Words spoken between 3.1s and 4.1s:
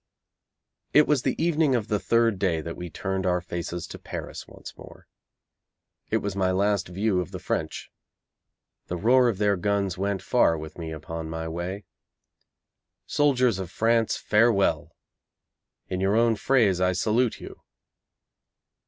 our faces to